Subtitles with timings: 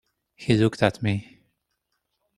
[0.35, 1.43] He looked at me.